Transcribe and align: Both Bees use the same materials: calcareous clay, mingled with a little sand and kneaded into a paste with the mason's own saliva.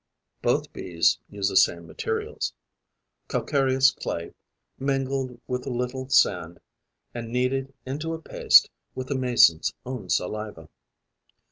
Both 0.41 0.73
Bees 0.73 1.19
use 1.29 1.49
the 1.49 1.55
same 1.55 1.85
materials: 1.85 2.55
calcareous 3.27 3.91
clay, 3.91 4.33
mingled 4.79 5.39
with 5.45 5.67
a 5.67 5.69
little 5.69 6.09
sand 6.09 6.59
and 7.13 7.29
kneaded 7.31 7.71
into 7.85 8.15
a 8.15 8.19
paste 8.19 8.71
with 8.95 9.09
the 9.09 9.15
mason's 9.15 9.75
own 9.85 10.09
saliva. 10.09 10.69